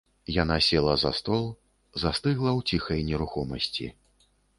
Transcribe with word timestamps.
Яна 0.35 0.55
села 0.67 0.93
за 1.01 1.11
стол, 1.19 1.45
застыгла 2.03 2.51
ў 2.59 2.79
ціхай 2.79 3.05
нерухомасці. 3.11 3.91